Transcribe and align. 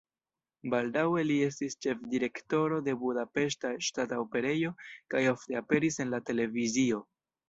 Baldaŭe 0.73 1.23
li 1.31 1.33
estis 1.47 1.75
ĉefdirektoro 1.85 2.79
de 2.87 2.95
Budapeŝta 3.03 3.71
Ŝtata 3.89 4.17
Operejo 4.23 4.71
kaj 5.15 5.21
ofte 5.33 5.59
aperis 5.61 5.99
en 6.05 6.11
la 6.15 6.21
televizio. 6.31 7.03